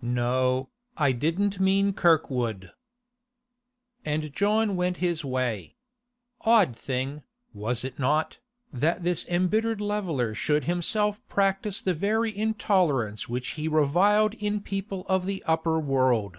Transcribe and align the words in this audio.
'No, 0.00 0.68
I 0.96 1.10
didn't 1.10 1.58
mean 1.58 1.92
Kirkwood.' 1.92 2.70
And 4.04 4.32
John 4.32 4.76
went 4.76 4.98
his 4.98 5.24
way. 5.24 5.74
Odd 6.42 6.76
thing, 6.76 7.24
was 7.52 7.82
it 7.82 7.98
not, 7.98 8.38
that 8.72 9.02
this 9.02 9.26
embittered 9.26 9.80
leveller 9.80 10.34
should 10.36 10.66
himself 10.66 11.20
practise 11.28 11.80
the 11.82 11.94
very 11.94 12.30
intolerance 12.36 13.28
which 13.28 13.54
he 13.58 13.66
reviled 13.66 14.34
in 14.34 14.60
people 14.60 15.04
of 15.08 15.26
the 15.26 15.42
upper 15.48 15.80
world. 15.80 16.36